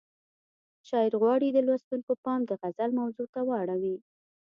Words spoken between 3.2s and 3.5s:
ته